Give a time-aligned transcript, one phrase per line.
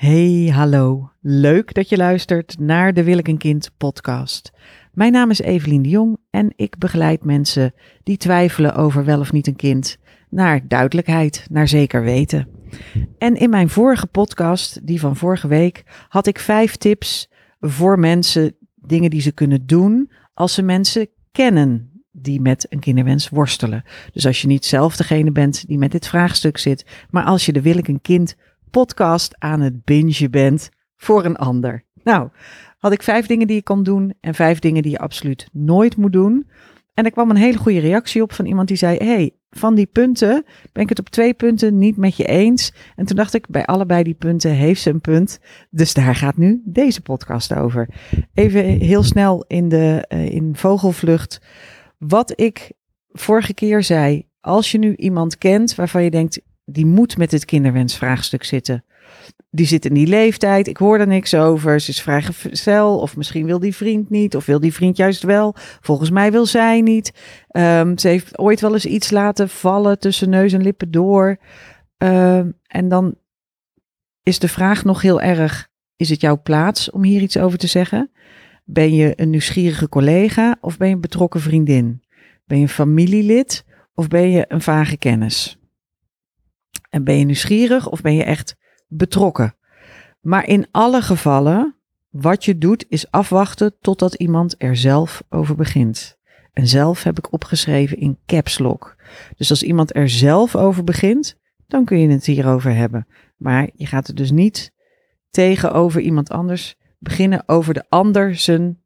[0.00, 1.10] Hey, hallo.
[1.20, 4.52] Leuk dat je luistert naar de Wil ik een kind podcast.
[4.92, 9.32] Mijn naam is Evelien de Jong en ik begeleid mensen die twijfelen over wel of
[9.32, 9.98] niet een kind
[10.30, 12.48] naar duidelijkheid, naar zeker weten.
[13.18, 17.30] En in mijn vorige podcast, die van vorige week, had ik vijf tips
[17.60, 23.28] voor mensen, dingen die ze kunnen doen als ze mensen kennen die met een kinderwens
[23.28, 23.84] worstelen.
[24.12, 27.52] Dus als je niet zelf degene bent die met dit vraagstuk zit, maar als je
[27.52, 28.36] de Wil ik een kind
[28.70, 31.84] podcast aan het bingen bent voor een ander.
[32.02, 32.28] Nou,
[32.78, 35.96] had ik vijf dingen die je kan doen en vijf dingen die je absoluut nooit
[35.96, 36.48] moet doen.
[36.94, 39.86] En er kwam een hele goede reactie op van iemand die zei: hey, van die
[39.86, 42.72] punten ben ik het op twee punten niet met je eens.
[42.96, 45.40] En toen dacht ik, bij allebei die punten heeft ze een punt.
[45.70, 47.88] Dus daar gaat nu deze podcast over.
[48.34, 51.40] Even heel snel in, de, uh, in vogelvlucht.
[51.98, 52.72] Wat ik
[53.08, 56.40] vorige keer zei, als je nu iemand kent waarvan je denkt,
[56.72, 58.84] die moet met het kinderwensvraagstuk zitten.
[59.50, 63.46] Die zit in die leeftijd, ik hoor er niks over, ze is vrijgezel, of misschien
[63.46, 65.54] wil die vriend niet, of wil die vriend juist wel.
[65.80, 67.12] Volgens mij wil zij niet.
[67.52, 71.38] Um, ze heeft ooit wel eens iets laten vallen tussen neus en lippen door.
[71.98, 73.14] Um, en dan
[74.22, 77.66] is de vraag nog heel erg, is het jouw plaats om hier iets over te
[77.66, 78.10] zeggen?
[78.64, 82.02] Ben je een nieuwsgierige collega of ben je een betrokken vriendin?
[82.46, 85.59] Ben je een familielid of ben je een vage kennis?
[86.90, 88.56] En ben je nieuwsgierig of ben je echt
[88.88, 89.54] betrokken?
[90.20, 91.76] Maar in alle gevallen,
[92.10, 96.18] wat je doet, is afwachten totdat iemand er zelf over begint.
[96.52, 98.96] En zelf heb ik opgeschreven in caps lock.
[99.36, 103.06] Dus als iemand er zelf over begint, dan kun je het hierover hebben.
[103.36, 104.72] Maar je gaat er dus niet
[105.30, 108.82] tegenover iemand anders beginnen over de ander zijn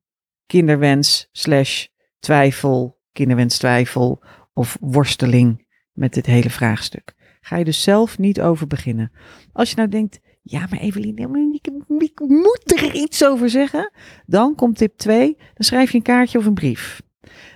[0.46, 1.86] kinderwens slash
[2.18, 7.14] twijfel, kinderwens twijfel of worsteling met dit hele vraagstuk.
[7.44, 9.12] Ga je dus zelf niet over beginnen.
[9.52, 11.54] Als je nou denkt, ja, maar Evelien,
[11.98, 13.92] ik, moet er iets over zeggen.
[14.26, 17.02] Dan komt tip 2, dan schrijf je een kaartje of een brief.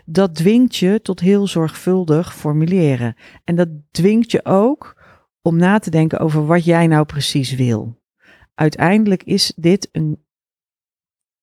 [0.04, 3.14] Dat dwingt je tot heel zorgvuldig formuleren.
[3.44, 5.02] En dat dwingt je ook
[5.42, 8.02] om na te denken over wat jij nou precies wil.
[8.54, 10.24] Uiteindelijk is dit een,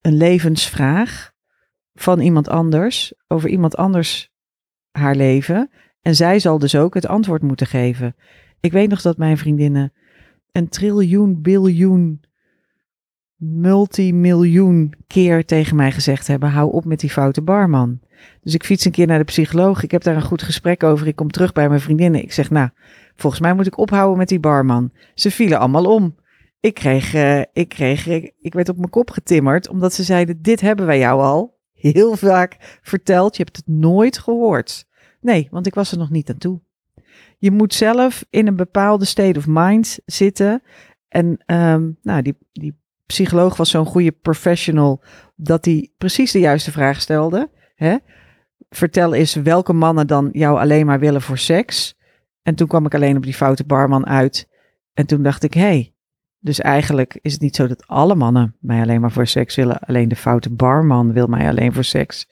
[0.01, 1.31] een levensvraag
[1.93, 4.31] van iemand anders, over iemand anders
[4.91, 5.69] haar leven.
[6.05, 8.15] En zij zal dus ook het antwoord moeten geven.
[8.59, 9.93] Ik weet nog dat mijn vriendinnen
[10.51, 12.21] een triljoen, biljoen,
[13.35, 17.99] multimiljoen keer tegen mij gezegd hebben: hou op met die foute barman.
[18.41, 19.83] Dus ik fiets een keer naar de psycholoog.
[19.83, 21.07] Ik heb daar een goed gesprek over.
[21.07, 22.21] Ik kom terug bij mijn vriendinnen.
[22.21, 22.69] Ik zeg: Nou,
[23.15, 24.91] volgens mij moet ik ophouden met die barman.
[25.13, 26.15] Ze vielen allemaal om.
[26.59, 28.07] Ik kreeg, uh, ik kreeg,
[28.41, 32.15] ik werd op mijn kop getimmerd, omdat ze zeiden: Dit hebben wij jou al heel
[32.15, 33.37] vaak verteld.
[33.37, 34.85] Je hebt het nooit gehoord.
[35.25, 36.59] Nee, want ik was er nog niet aan toe.
[37.37, 40.61] Je moet zelf in een bepaalde state of mind zitten.
[41.07, 45.03] En um, nou, die, die psycholoog was zo'n goede professional
[45.35, 47.49] dat hij precies de juiste vraag stelde.
[47.75, 47.95] Hè?
[48.69, 51.97] Vertel eens welke mannen dan jou alleen maar willen voor seks.
[52.41, 54.49] En toen kwam ik alleen op die foute barman uit.
[54.93, 55.93] En toen dacht ik, hé, hey,
[56.39, 59.79] dus eigenlijk is het niet zo dat alle mannen mij alleen maar voor seks willen.
[59.79, 62.27] Alleen de foute barman wil mij alleen voor seks.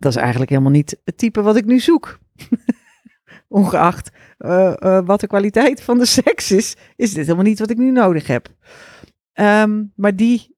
[0.00, 2.18] Dat is eigenlijk helemaal niet het type wat ik nu zoek.
[3.48, 7.70] Ongeacht uh, uh, wat de kwaliteit van de seks is, is dit helemaal niet wat
[7.70, 8.48] ik nu nodig heb.
[9.34, 10.56] Um, maar die,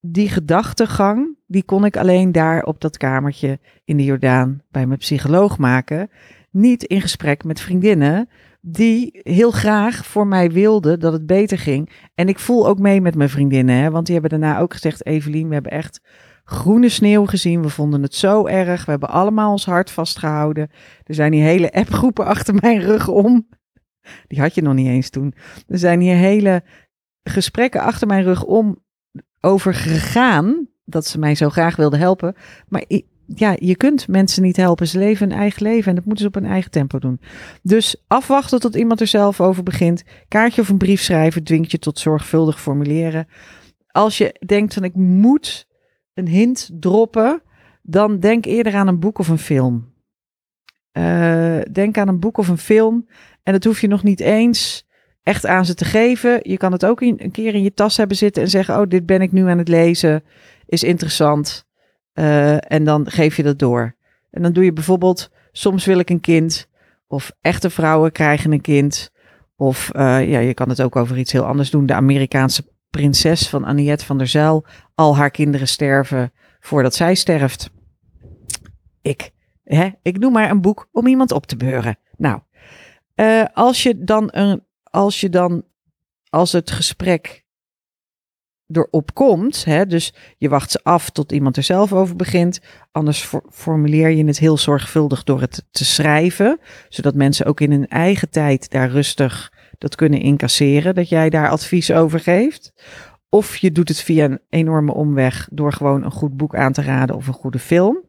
[0.00, 4.98] die gedachtegang, die kon ik alleen daar op dat kamertje in de Jordaan bij mijn
[4.98, 6.10] psycholoog maken.
[6.50, 8.28] Niet in gesprek met vriendinnen
[8.60, 11.90] die heel graag voor mij wilden dat het beter ging.
[12.14, 15.06] En ik voel ook mee met mijn vriendinnen, hè, want die hebben daarna ook gezegd:
[15.06, 16.00] Evelien, we hebben echt
[16.50, 17.62] groene sneeuw gezien.
[17.62, 18.84] We vonden het zo erg.
[18.84, 20.70] We hebben allemaal ons hart vastgehouden.
[21.04, 23.48] Er zijn hier hele appgroepen achter mijn rug om.
[24.26, 25.34] Die had je nog niet eens toen.
[25.68, 26.62] Er zijn hier hele
[27.22, 28.78] gesprekken achter mijn rug om
[29.40, 30.68] over gegaan.
[30.84, 32.34] Dat ze mij zo graag wilden helpen.
[32.68, 32.84] Maar
[33.26, 34.88] ja, je kunt mensen niet helpen.
[34.88, 37.20] Ze leven hun eigen leven en dat moeten ze op hun eigen tempo doen.
[37.62, 40.02] Dus afwachten tot iemand er zelf over begint.
[40.28, 43.26] Kaartje of een brief schrijven dwingt je tot zorgvuldig formuleren.
[43.86, 45.68] Als je denkt van ik moet
[46.14, 47.42] een hint droppen,
[47.82, 49.88] dan denk eerder aan een boek of een film.
[50.92, 53.06] Uh, denk aan een boek of een film
[53.42, 54.86] en dat hoef je nog niet eens
[55.22, 56.40] echt aan ze te geven.
[56.42, 59.06] Je kan het ook een keer in je tas hebben zitten en zeggen: Oh, dit
[59.06, 60.24] ben ik nu aan het lezen,
[60.66, 61.66] is interessant.
[62.14, 63.94] Uh, en dan geef je dat door.
[64.30, 66.68] En dan doe je bijvoorbeeld: Soms wil ik een kind.
[67.06, 69.10] Of echte vrouwen krijgen een kind.
[69.56, 71.86] Of uh, ja, je kan het ook over iets heel anders doen.
[71.86, 74.64] De Amerikaanse prinses van Aniette van der Zijl.
[74.94, 77.70] Al haar kinderen sterven voordat zij sterft.
[79.02, 79.30] Ik,
[79.64, 81.98] hè, ik noem maar een boek om iemand op te beuren.
[82.16, 82.40] Nou,
[83.16, 85.64] uh, als je dan een, als je dan
[86.28, 87.44] als het gesprek
[88.72, 92.60] erop komt, hè, dus je wacht ze af tot iemand er zelf over begint.
[92.92, 97.88] Anders formuleer je het heel zorgvuldig door het te schrijven, zodat mensen ook in hun
[97.88, 102.72] eigen tijd daar rustig dat kunnen incasseren, dat jij daar advies over geeft.
[103.28, 106.82] Of je doet het via een enorme omweg door gewoon een goed boek aan te
[106.82, 108.08] raden of een goede film.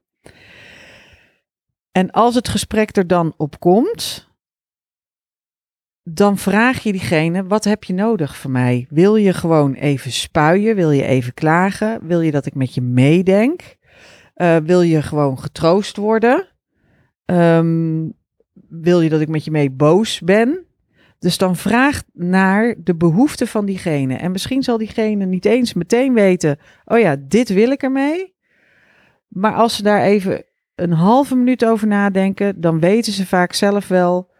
[1.91, 4.29] En als het gesprek er dan op komt,
[6.03, 8.85] dan vraag je diegene: wat heb je nodig van mij?
[8.89, 10.75] Wil je gewoon even spuien?
[10.75, 12.07] Wil je even klagen?
[12.07, 13.75] Wil je dat ik met je meedenk?
[14.35, 16.47] Uh, wil je gewoon getroost worden?
[17.25, 18.13] Um,
[18.69, 20.65] wil je dat ik met je mee boos ben?
[21.21, 24.15] Dus dan vraag naar de behoeften van diegene.
[24.15, 28.35] En misschien zal diegene niet eens meteen weten: oh ja, dit wil ik ermee.
[29.27, 30.45] Maar als ze daar even
[30.75, 34.31] een halve minuut over nadenken, dan weten ze vaak zelf wel: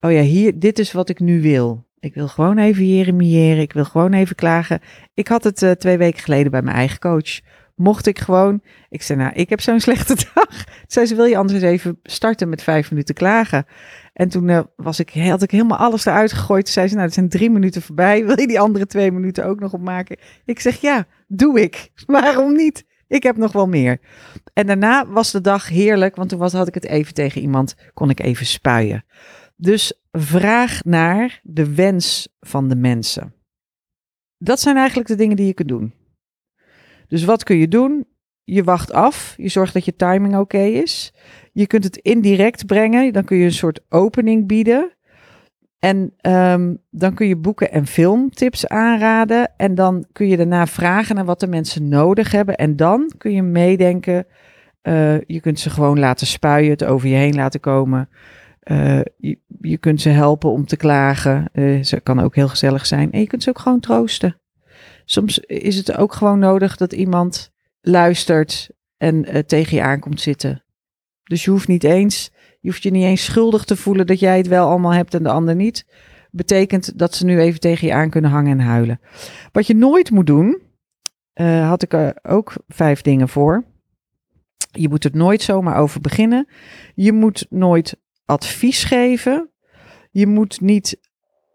[0.00, 1.86] oh ja, hier, dit is wat ik nu wil.
[1.98, 3.62] Ik wil gewoon even jeremiëren.
[3.62, 4.80] Ik wil gewoon even klagen.
[5.14, 7.40] Ik had het uh, twee weken geleden bij mijn eigen coach.
[7.74, 8.62] Mocht ik gewoon.
[8.88, 10.64] Ik zei, nou, ik heb zo'n slechte dag.
[10.86, 13.66] Zei ze, wil je anders even starten met vijf minuten klagen?
[14.16, 16.64] En toen uh, was ik, had ik helemaal alles eruit gegooid.
[16.64, 18.24] Toen zei ze, nou, het zijn drie minuten voorbij.
[18.26, 20.18] Wil je die andere twee minuten ook nog opmaken?
[20.44, 21.90] Ik zeg, ja, doe ik.
[22.06, 22.84] Waarom niet?
[23.08, 24.00] Ik heb nog wel meer.
[24.52, 27.74] En daarna was de dag heerlijk, want toen was, had ik het even tegen iemand,
[27.94, 29.04] kon ik even spuien.
[29.56, 33.34] Dus vraag naar de wens van de mensen.
[34.38, 35.94] Dat zijn eigenlijk de dingen die je kunt doen.
[37.08, 38.06] Dus wat kun je doen?
[38.44, 39.34] Je wacht af.
[39.36, 41.12] Je zorgt dat je timing oké is.
[41.56, 43.12] Je kunt het indirect brengen.
[43.12, 44.92] Dan kun je een soort opening bieden.
[45.78, 49.52] En um, dan kun je boeken en filmtips aanraden.
[49.56, 52.56] En dan kun je daarna vragen naar wat de mensen nodig hebben.
[52.56, 54.26] En dan kun je meedenken.
[54.82, 58.08] Uh, je kunt ze gewoon laten spuien, het over je heen laten komen.
[58.70, 59.00] Uh,
[59.60, 61.50] je, kunt ze helpen om te klagen.
[61.52, 63.12] Uh, ze kan ook heel gezellig zijn.
[63.12, 64.40] En je kunt ze ook gewoon troosten.
[65.04, 70.65] Soms is het ook gewoon nodig dat iemand luistert en tegen je aankomt zitten.
[71.26, 72.30] Dus je hoeft niet eens,
[72.60, 75.22] je hoeft je niet eens schuldig te voelen dat jij het wel allemaal hebt en
[75.22, 75.86] de ander niet.
[76.30, 79.00] Betekent dat ze nu even tegen je aan kunnen hangen en huilen.
[79.52, 80.60] Wat je nooit moet doen,
[81.42, 83.64] had ik er ook vijf dingen voor.
[84.70, 86.48] Je moet er nooit zomaar over beginnen.
[86.94, 89.50] Je moet nooit advies geven.
[90.10, 91.00] Je moet niet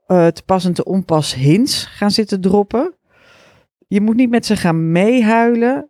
[0.07, 2.95] uh, te pas en te onpas hints gaan zitten droppen.
[3.87, 5.89] Je moet niet met ze gaan meehuilen.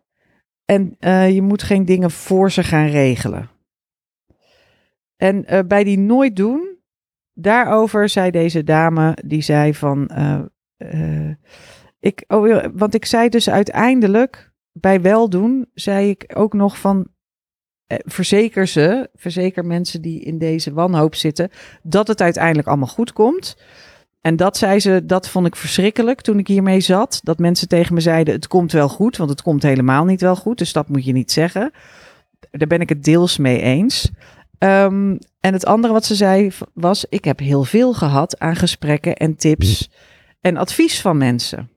[0.64, 3.50] En uh, je moet geen dingen voor ze gaan regelen.
[5.22, 6.76] En uh, bij die nooit doen,
[7.32, 10.10] daarover zei deze dame, die zei van,
[12.00, 17.06] ik, oh, want ik zei dus uiteindelijk, bij wel doen, zei ik ook nog van,
[17.86, 21.50] eh, verzeker ze, verzeker mensen die in deze wanhoop zitten,
[21.82, 23.56] dat het uiteindelijk allemaal goed komt.
[24.20, 27.20] En dat zei ze, dat vond ik verschrikkelijk toen ik hiermee zat.
[27.22, 30.36] Dat mensen tegen me zeiden: het komt wel goed, want het komt helemaal niet wel
[30.36, 30.58] goed.
[30.58, 31.70] Dus dat moet je niet zeggen.
[32.50, 34.10] Daar ben ik het deels mee eens.
[34.62, 39.16] Um, en het andere wat ze zei was: ik heb heel veel gehad aan gesprekken
[39.16, 39.90] en tips
[40.40, 41.70] en advies van mensen.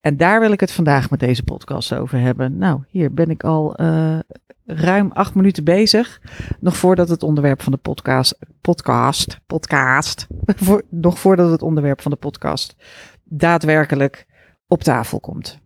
[0.00, 2.58] En daar wil ik het vandaag met deze podcast over hebben.
[2.58, 4.18] Nou, hier ben ik al uh,
[4.66, 6.20] ruim acht minuten bezig.
[6.60, 10.26] Nog voordat het onderwerp van de podcast, podcast, podcast,
[10.64, 12.76] voor, nog voordat het onderwerp van de podcast
[13.24, 14.26] daadwerkelijk
[14.66, 15.58] op tafel komt.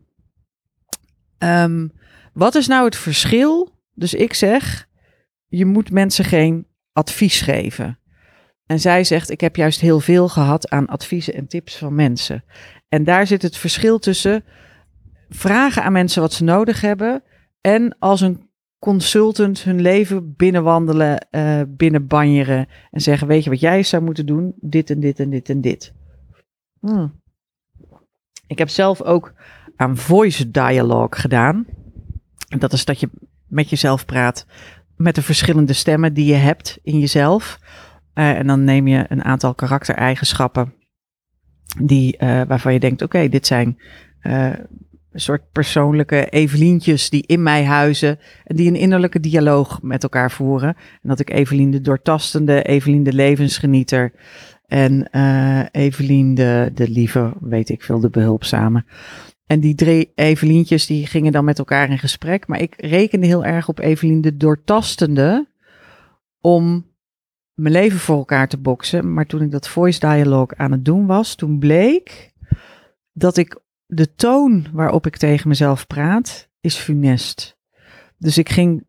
[1.39, 1.93] Um,
[2.33, 3.77] wat is nou het verschil?
[3.95, 4.88] Dus ik zeg,
[5.49, 7.99] je moet mensen geen advies geven.
[8.67, 12.45] En zij zegt, ik heb juist heel veel gehad aan adviezen en tips van mensen.
[12.89, 14.45] En daar zit het verschil tussen
[15.29, 17.23] vragen aan mensen wat ze nodig hebben
[17.61, 23.83] en als een consultant hun leven binnenwandelen, uh, binnenbanjeren en zeggen: Weet je wat jij
[23.83, 24.55] zou moeten doen?
[24.61, 25.95] Dit en dit en dit en dit.
[26.81, 27.21] Hmm.
[28.47, 29.33] Ik heb zelf ook
[29.77, 31.67] aan voice dialogue gedaan.
[32.59, 33.11] Dat is dat je
[33.47, 34.47] met jezelf praat
[34.99, 37.59] met de verschillende stemmen die je hebt in jezelf.
[38.15, 40.75] Uh, en dan neem je een aantal karaktereigenschappen
[41.83, 43.79] die, uh, waarvan je denkt: Oké, dit zijn
[44.23, 50.31] een soort persoonlijke Evelientjes die in mij huizen en die een innerlijke dialoog met elkaar
[50.31, 50.77] voeren.
[51.03, 54.13] En dat ik Evelien de doortastende, Evelien de levensgenieter
[54.67, 55.09] en
[55.71, 58.85] Evelien de, de lieve, weet ik veel, de behulpzame.
[59.49, 62.47] En die drie Evelientjes die gingen dan met elkaar in gesprek.
[62.47, 65.49] Maar ik rekende heel erg op Evelien de doortastende
[66.41, 66.87] om
[67.55, 69.13] mijn leven voor elkaar te boksen.
[69.13, 72.33] Maar toen ik dat voice dialogue aan het doen was, toen bleek
[73.13, 77.59] dat ik de toon waarop ik tegen mezelf praat is funest.
[78.19, 78.87] Dus ik ging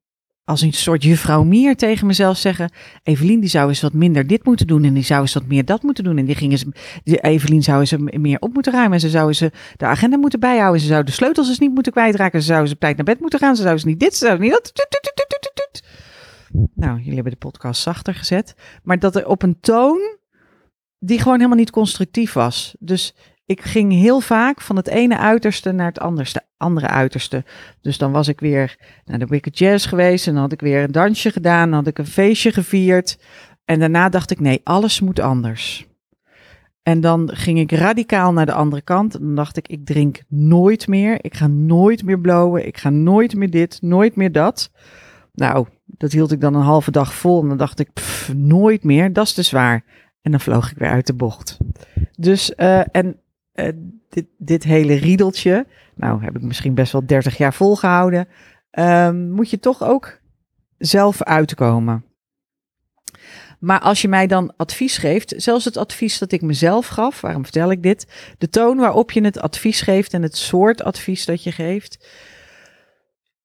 [0.50, 2.72] als een soort juffrouw Mier tegen mezelf zeggen.
[3.04, 4.84] Evelien, die zou eens wat minder dit moeten doen.
[4.84, 6.18] En die zou eens wat meer dat moeten doen.
[6.18, 6.66] En die ging eens,
[7.04, 8.94] die Evelien zou eens meer op moeten ruimen.
[8.94, 10.82] En ze zou eh, de agenda moeten bijhouden.
[10.82, 12.42] Ze zou de sleutels eens niet moeten kwijtraken.
[12.42, 13.56] Ze zou eens op tijd naar bed moeten gaan.
[13.56, 14.72] Ze zou eens niet dit, ze zou niet dat.
[16.76, 18.56] Nou, jullie hebben de podcast zachter gezet.
[18.84, 20.18] Maar dat er op een toon
[21.00, 22.76] die gewoon helemaal niet constructief was.
[22.80, 23.16] Dus
[23.50, 27.44] ik ging heel vaak van het ene uiterste naar het anderste, andere uiterste.
[27.82, 30.84] Dus dan was ik weer naar de Wicked Jazz geweest en dan had ik weer
[30.84, 33.20] een dansje gedaan, dan had ik een feestje gevierd.
[33.66, 35.88] En daarna dacht ik, nee, alles moet anders.
[36.84, 39.12] En dan ging ik radicaal naar de andere kant.
[39.12, 41.18] Dan dacht ik, ik drink nooit meer.
[41.22, 42.68] Ik ga nooit meer blowen.
[42.68, 44.72] Ik ga nooit meer dit, nooit meer dat.
[45.34, 47.42] Nou, dat hield ik dan een halve dag vol.
[47.42, 47.90] En dan dacht ik,
[48.36, 49.14] nooit meer.
[49.14, 49.84] Dat is te zwaar.
[50.22, 51.58] En dan vloog ik weer uit de bocht.
[52.12, 53.20] Dus, uh, en
[53.54, 53.70] uh,
[54.10, 58.28] dit, dit hele riedeltje, nou heb ik misschien best wel 30 jaar volgehouden,
[58.72, 60.20] um, moet je toch ook
[60.78, 62.04] zelf uitkomen.
[63.60, 67.44] Maar als je mij dan advies geeft, zelfs het advies dat ik mezelf gaf, waarom
[67.44, 68.08] vertel ik dit?
[68.38, 72.08] De toon waarop je het advies geeft en het soort advies dat je geeft.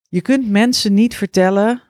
[0.08, 1.82] Je kunt mensen niet vertellen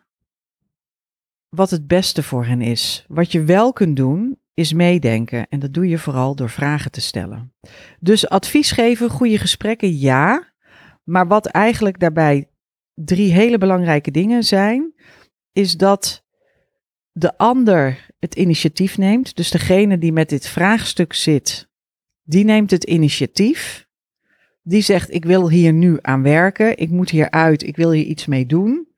[1.48, 3.04] wat het beste voor hen is.
[3.08, 5.46] Wat je wel kunt doen, is meedenken.
[5.48, 7.52] En dat doe je vooral door vragen te stellen.
[8.00, 10.52] Dus advies geven, goede gesprekken, ja.
[11.04, 12.48] Maar wat eigenlijk daarbij
[12.94, 14.94] drie hele belangrijke dingen zijn,
[15.52, 16.24] is dat
[17.12, 19.36] de ander het initiatief neemt.
[19.36, 21.68] Dus degene die met dit vraagstuk zit,
[22.22, 23.86] die neemt het initiatief.
[24.62, 28.04] Die zegt: Ik wil hier nu aan werken, ik moet hier uit, ik wil hier
[28.04, 28.88] iets mee doen.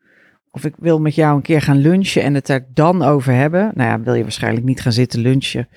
[0.57, 3.71] Of ik wil met jou een keer gaan lunchen en het er dan over hebben.
[3.75, 5.69] Nou ja, wil je waarschijnlijk niet gaan zitten lunchen,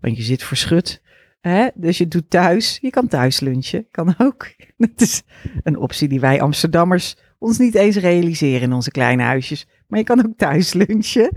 [0.00, 1.02] want je zit verschut.
[1.40, 1.68] Hè?
[1.74, 4.46] Dus je doet thuis, je kan thuis lunchen, kan ook.
[4.76, 5.22] Dat is
[5.62, 9.66] een optie die wij Amsterdammers ons niet eens realiseren in onze kleine huisjes.
[9.86, 11.30] Maar je kan ook thuis lunchen.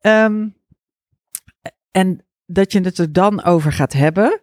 [0.00, 0.56] Um,
[1.90, 4.40] en dat je het er dan over gaat hebben.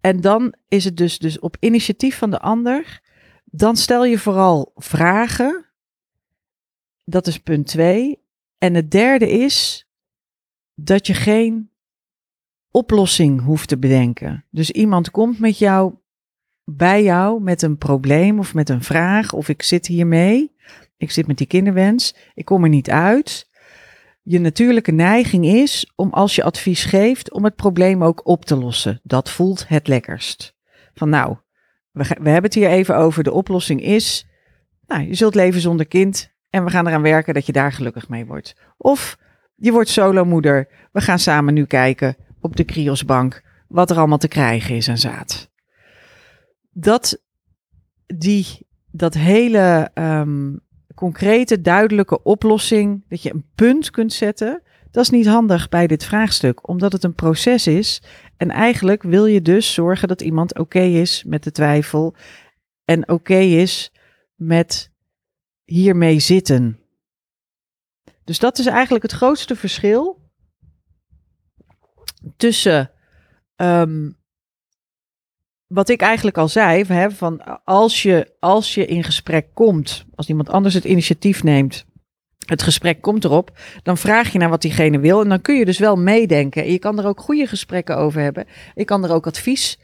[0.00, 3.00] En dan is het dus, dus op initiatief van de ander.
[3.44, 5.71] Dan stel je vooral vragen
[7.04, 8.22] dat is punt twee.
[8.58, 9.86] En het derde is
[10.74, 11.70] dat je geen
[12.70, 14.44] oplossing hoeft te bedenken.
[14.50, 15.94] Dus iemand komt met jou,
[16.64, 20.52] bij jou met een probleem of met een vraag, of ik zit hiermee,
[20.96, 23.50] ik zit met die kinderwens, ik kom er niet uit.
[24.22, 28.56] Je natuurlijke neiging is om als je advies geeft, om het probleem ook op te
[28.56, 29.00] lossen.
[29.02, 30.56] Dat voelt het lekkerst.
[30.94, 31.36] Van nou,
[31.90, 34.26] we, we hebben het hier even over, de oplossing is,
[34.86, 38.08] nou, je zult leven zonder kind, en we gaan eraan werken dat je daar gelukkig
[38.08, 38.56] mee wordt.
[38.76, 39.18] Of
[39.54, 40.68] je wordt solomoeder.
[40.92, 44.98] We gaan samen nu kijken op de Kriosbank wat er allemaal te krijgen is aan
[44.98, 45.50] zaad.
[46.70, 47.22] Dat,
[48.06, 50.60] die, dat hele um,
[50.94, 56.04] concrete, duidelijke oplossing, dat je een punt kunt zetten, dat is niet handig bij dit
[56.04, 58.02] vraagstuk, omdat het een proces is.
[58.36, 62.14] En eigenlijk wil je dus zorgen dat iemand oké is met de twijfel
[62.84, 63.92] en oké is
[64.34, 64.91] met
[65.72, 66.78] hiermee zitten.
[68.24, 70.30] Dus dat is eigenlijk het grootste verschil
[72.36, 72.90] tussen
[73.56, 74.16] um,
[75.66, 80.28] wat ik eigenlijk al zei, hè, van als je, als je in gesprek komt, als
[80.28, 81.84] iemand anders het initiatief neemt,
[82.46, 85.64] het gesprek komt erop, dan vraag je naar wat diegene wil en dan kun je
[85.64, 86.62] dus wel meedenken.
[86.62, 88.46] En je kan er ook goede gesprekken over hebben.
[88.74, 89.78] Je kan er ook advies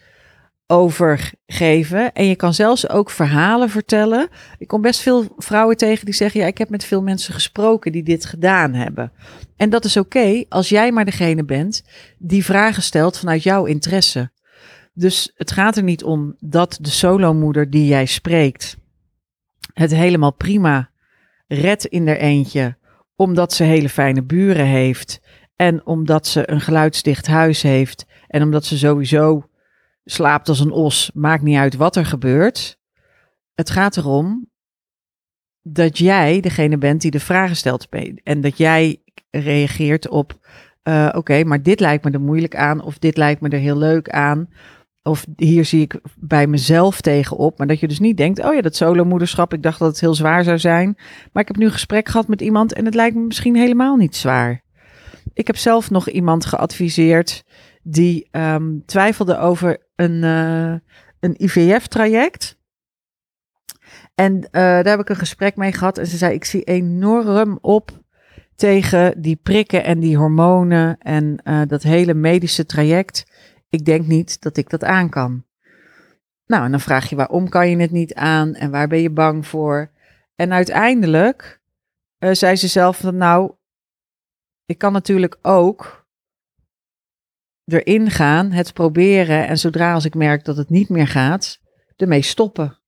[0.70, 2.12] over geven.
[2.12, 4.28] En je kan zelfs ook verhalen vertellen.
[4.58, 7.92] Ik kom best veel vrouwen tegen die zeggen: Ja, ik heb met veel mensen gesproken
[7.92, 9.12] die dit gedaan hebben.
[9.56, 11.84] En dat is oké als jij maar degene bent
[12.18, 14.30] die vragen stelt vanuit jouw interesse.
[14.94, 18.76] Dus het gaat er niet om dat de solomoeder die jij spreekt
[19.78, 20.90] het helemaal prima
[21.46, 22.76] redt in er eentje,
[23.16, 25.20] omdat ze hele fijne buren heeft
[25.56, 29.47] en omdat ze een geluidsdicht huis heeft en omdat ze sowieso
[30.10, 32.78] slaapt als een os, maakt niet uit wat er gebeurt.
[33.54, 34.50] Het gaat erom
[35.62, 37.88] dat jij degene bent die de vragen stelt
[38.22, 40.48] en dat jij reageert op,
[40.88, 43.78] uh, oké, maar dit lijkt me er moeilijk aan of dit lijkt me er heel
[43.78, 44.48] leuk aan.
[45.02, 47.58] Of hier zie ik bij mezelf tegenop.
[47.58, 50.14] Maar dat je dus niet denkt: oh ja, dat solomoederschap, ik dacht dat het heel
[50.14, 50.94] zwaar zou zijn.
[51.32, 53.96] Maar ik heb nu een gesprek gehad met iemand en het lijkt me misschien helemaal
[53.96, 54.62] niet zwaar.
[55.32, 57.44] Ik heb zelf nog iemand geadviseerd
[57.90, 60.74] die um, twijfelde over een, uh,
[61.20, 62.58] een IVF-traject.
[64.14, 65.98] En uh, daar heb ik een gesprek mee gehad.
[65.98, 68.02] En ze zei: Ik zie enorm op
[68.54, 73.24] tegen die prikken en die hormonen en uh, dat hele medische traject.
[73.68, 75.44] Ik denk niet dat ik dat aan kan.
[76.46, 79.10] Nou, en dan vraag je waarom kan je het niet aan en waar ben je
[79.10, 79.90] bang voor?
[80.34, 81.60] En uiteindelijk
[82.18, 83.52] eh, zei ze zelf nou,
[84.64, 86.07] ik kan natuurlijk ook
[87.68, 91.60] erin gaan, het proberen en zodra als ik merk dat het niet meer gaat,
[91.96, 92.78] ermee stoppen.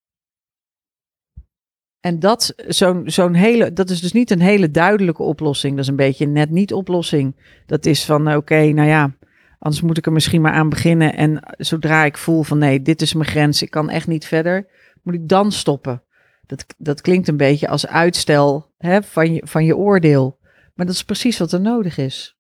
[2.00, 5.72] En dat, zo'n zo'n hele, dat is dus niet een hele duidelijke oplossing.
[5.72, 7.37] Dat is een beetje een net niet oplossing.
[7.66, 9.16] Dat is van, oké, nou ja,
[9.58, 11.14] anders moet ik er misschien maar aan beginnen.
[11.14, 14.66] En zodra ik voel van, nee, dit is mijn grens, ik kan echt niet verder,
[15.02, 16.02] moet ik dan stoppen.
[16.46, 20.38] Dat, dat klinkt een beetje als uitstel hè, van, je, van je oordeel.
[20.75, 22.39] Maar dat is precies wat er nodig is.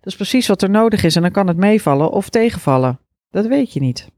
[0.00, 1.16] Dat is precies wat er nodig is.
[1.16, 3.00] En dan kan het meevallen of tegenvallen.
[3.30, 4.08] Dat weet je niet.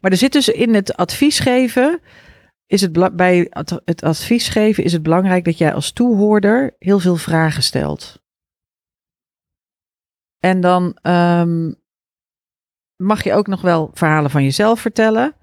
[0.00, 2.00] Maar er zit dus in het advies geven.
[2.66, 3.46] Is het bij
[3.84, 8.22] het advies geven is het belangrijk dat jij als toehoorder heel veel vragen stelt.
[10.38, 11.74] En dan um,
[12.96, 15.34] mag je ook nog wel verhalen van jezelf vertellen.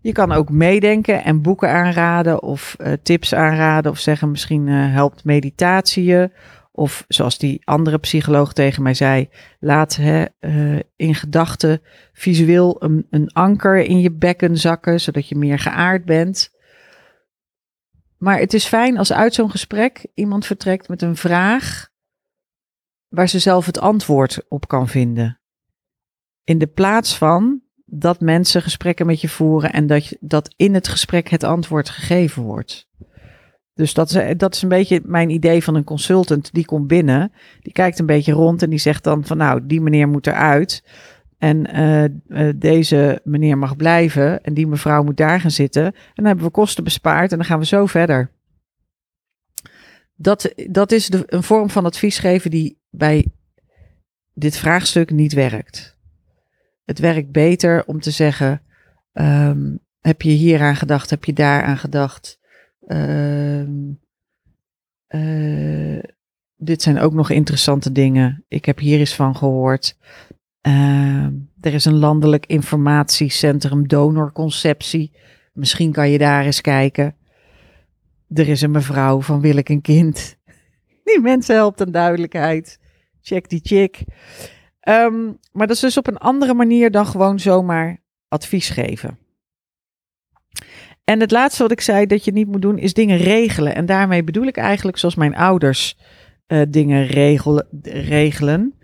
[0.00, 4.92] Je kan ook meedenken en boeken aanraden of uh, tips aanraden of zeggen misschien uh,
[4.92, 6.30] helpt meditatie je.
[6.80, 11.82] Of zoals die andere psycholoog tegen mij zei, laat hè, uh, in gedachten
[12.12, 16.50] visueel een, een anker in je bekken zakken, zodat je meer geaard bent.
[18.18, 21.88] Maar het is fijn als uit zo'n gesprek iemand vertrekt met een vraag
[23.08, 25.40] waar ze zelf het antwoord op kan vinden.
[26.44, 30.88] In de plaats van dat mensen gesprekken met je voeren en dat, dat in het
[30.88, 32.88] gesprek het antwoord gegeven wordt.
[33.74, 36.52] Dus dat is, dat is een beetje mijn idee van een consultant.
[36.52, 39.80] Die komt binnen, die kijkt een beetje rond en die zegt dan van nou, die
[39.80, 40.84] meneer moet eruit.
[41.38, 41.78] En
[42.28, 45.84] uh, deze meneer mag blijven en die mevrouw moet daar gaan zitten.
[45.84, 48.30] En dan hebben we kosten bespaard en dan gaan we zo verder.
[50.14, 53.26] Dat, dat is de, een vorm van advies geven die bij
[54.34, 55.98] dit vraagstuk niet werkt.
[56.84, 58.62] Het werkt beter om te zeggen:
[59.12, 61.10] um, heb je hier aan gedacht?
[61.10, 62.39] Heb je daar aan gedacht?
[62.86, 64.00] Um,
[65.08, 66.02] uh,
[66.56, 68.44] dit zijn ook nog interessante dingen.
[68.48, 69.96] Ik heb hier eens van gehoord.
[70.66, 71.24] Uh,
[71.60, 75.12] er is een landelijk informatiecentrum donorconceptie.
[75.52, 77.16] Misschien kan je daar eens kijken.
[78.28, 80.36] Er is een mevrouw van Wil ik een kind.
[81.04, 82.78] Die mensen helpt aan duidelijkheid.
[83.22, 84.04] Check die chick.
[84.88, 89.18] Um, maar dat is dus op een andere manier dan gewoon zomaar advies geven.
[91.10, 93.74] En het laatste wat ik zei dat je niet moet doen, is dingen regelen.
[93.74, 95.96] En daarmee bedoel ik eigenlijk zoals mijn ouders
[96.48, 98.74] uh, dingen regelen, regelen.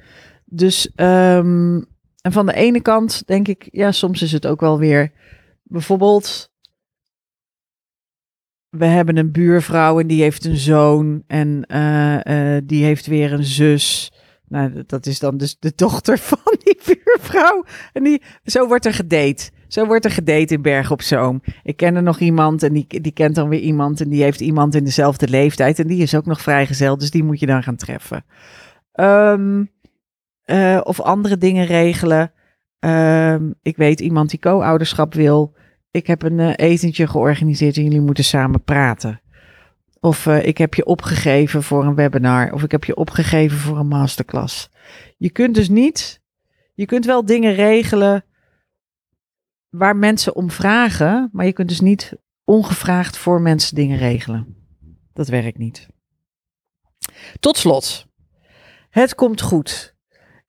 [0.45, 1.87] Dus um,
[2.21, 5.13] en van de ene kant denk ik, ja, soms is het ook wel weer
[5.63, 6.51] bijvoorbeeld.
[8.69, 13.33] We hebben een buurvrouw en die heeft een zoon en uh, uh, die heeft weer
[13.33, 14.13] een zus.
[14.49, 17.65] Nou, dat is dan dus de dochter van die buurvrouw.
[17.93, 19.51] En die, zo wordt er gedate.
[19.69, 21.43] Zo wordt er gedate in Berg op Zoom.
[21.63, 24.01] Ik ken er nog iemand en die, die kent dan weer iemand.
[24.01, 25.79] En die heeft iemand in dezelfde leeftijd.
[25.79, 26.99] En die is ook nog vrijgezel.
[26.99, 28.25] Dus die moet je dan gaan treffen.
[29.01, 29.71] Um,
[30.47, 32.33] uh, of andere dingen regelen.
[32.79, 35.55] Um, ik weet iemand die co-ouderschap wil.
[35.91, 39.21] Ik heb een uh, etentje georganiseerd en jullie moeten samen praten.
[40.01, 42.53] Of uh, ik heb je opgegeven voor een webinar.
[42.53, 44.71] Of ik heb je opgegeven voor een masterclass.
[45.17, 46.21] Je kunt dus niet.
[46.75, 48.25] Je kunt wel dingen regelen
[49.79, 51.29] waar mensen om vragen.
[51.33, 52.13] Maar je kunt dus niet
[52.45, 54.57] ongevraagd voor mensen dingen regelen.
[55.13, 55.89] Dat werkt niet.
[57.41, 58.07] Tot slot.
[58.91, 59.95] Het komt goed.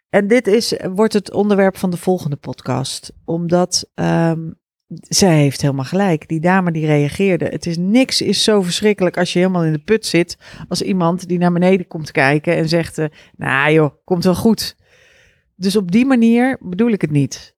[0.09, 3.13] En dit is, wordt het onderwerp van de volgende podcast.
[3.25, 4.59] Omdat um,
[4.89, 6.27] zij heeft helemaal gelijk.
[6.27, 7.45] Die dame die reageerde.
[7.45, 10.37] Het is niks is zo verschrikkelijk als je helemaal in de put zit.
[10.67, 14.75] Als iemand die naar beneden komt kijken en zegt: uh, Nou joh, komt wel goed.
[15.55, 17.56] Dus op die manier bedoel ik het niet.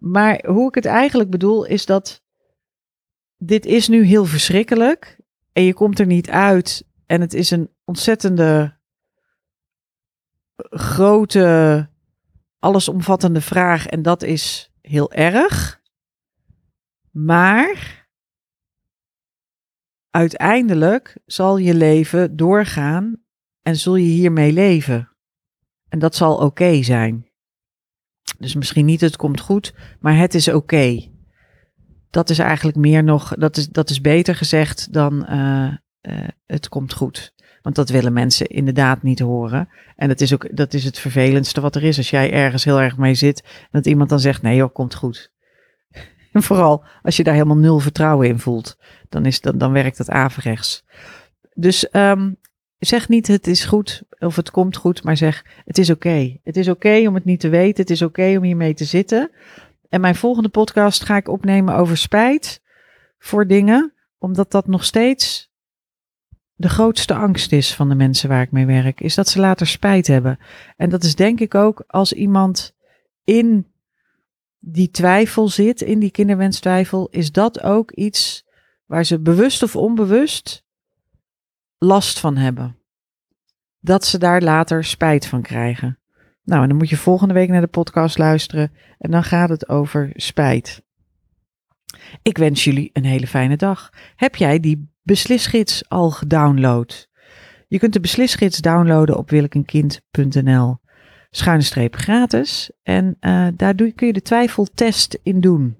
[0.00, 2.22] Maar hoe ik het eigenlijk bedoel is dat
[3.36, 5.20] dit is nu heel verschrikkelijk.
[5.52, 6.84] En je komt er niet uit.
[7.06, 8.78] En het is een ontzettende
[10.70, 11.88] grote,
[12.58, 13.86] allesomvattende vraag.
[13.86, 15.80] En dat is heel erg.
[17.10, 18.08] Maar
[20.10, 23.24] uiteindelijk zal je leven doorgaan
[23.62, 25.16] en zul je hiermee leven.
[25.88, 27.29] En dat zal oké zijn.
[28.40, 31.08] Dus misschien niet het komt goed, maar het is oké.
[32.10, 36.68] Dat is eigenlijk meer nog, dat is, dat is beter gezegd dan uh, uh, het
[36.68, 37.34] komt goed.
[37.62, 39.68] Want dat willen mensen inderdaad niet horen.
[39.96, 41.96] En dat is ook dat is het vervelendste wat er is.
[41.96, 45.32] Als jij ergens heel erg mee zit dat iemand dan zegt: nee joh, komt goed.
[46.32, 49.98] En vooral als je daar helemaal nul vertrouwen in voelt, dan, is, dan, dan werkt
[49.98, 50.84] het averechts.
[51.54, 52.36] Dus um,
[52.88, 56.36] zeg niet het is goed of het komt goed, maar zeg het is oké.
[56.42, 57.80] Het is oké om het niet te weten.
[57.80, 59.30] Het is oké om hiermee te zitten.
[59.88, 62.62] En mijn volgende podcast ga ik opnemen over spijt
[63.18, 65.50] voor dingen, omdat dat nog steeds
[66.54, 69.66] de grootste angst is van de mensen waar ik mee werk, is dat ze later
[69.66, 70.38] spijt hebben.
[70.76, 72.74] En dat is denk ik ook als iemand
[73.24, 73.66] in
[74.58, 78.44] die twijfel zit, in die kinderwenstwijfel, is dat ook iets
[78.86, 80.64] waar ze bewust of onbewust
[81.82, 82.76] last van hebben.
[83.80, 85.98] Dat ze daar later spijt van krijgen.
[86.44, 89.68] Nou, en dan moet je volgende week naar de podcast luisteren en dan gaat het
[89.68, 90.82] over spijt.
[92.22, 93.90] Ik wens jullie een hele fijne dag.
[94.16, 97.08] Heb jij die beslisgids al gedownload?
[97.68, 100.78] Je kunt de beslisgids downloaden op wilkenkind.nl
[101.30, 102.70] schuine streep gratis.
[102.82, 105.78] En uh, daar doe, kun je de twijfeltest in doen.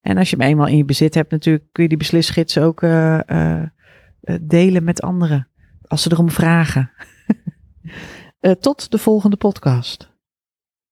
[0.00, 2.82] En als je hem eenmaal in je bezit hebt natuurlijk, kun je die beslisgids ook
[2.82, 3.62] uh,
[4.40, 5.48] delen met anderen.
[5.82, 6.90] Als ze erom vragen.
[8.60, 10.10] tot de volgende podcast.